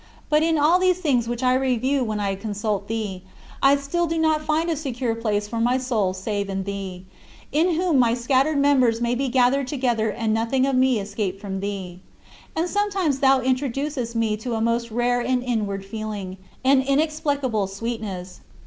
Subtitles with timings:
[0.31, 3.21] But in all these things which I review when I consult thee,
[3.61, 7.05] I still do not find a secure place for my soul save in thee,
[7.51, 11.59] in whom my scattered members may be gathered together and nothing of me escape from
[11.59, 11.99] thee.
[12.55, 18.41] And sometimes thou introducest me to a most rare and inward feeling, an inexplicable sweetness.